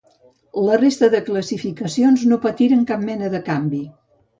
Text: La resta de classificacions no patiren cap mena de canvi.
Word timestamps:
La 0.67 0.77
resta 0.83 1.11
de 1.17 1.21
classificacions 1.29 2.27
no 2.33 2.43
patiren 2.49 2.87
cap 2.95 3.09
mena 3.13 3.35
de 3.39 3.49
canvi. 3.53 3.89